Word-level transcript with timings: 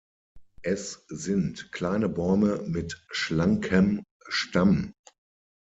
Es 0.63 1.05
sind 1.09 1.71
kleine 1.71 2.09
Bäume 2.09 2.63
mit 2.65 3.05
schlankem 3.11 4.01
Stamm. 4.27 4.95